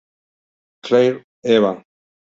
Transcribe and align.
Clare, 0.81 1.21
Eva. 1.43 1.83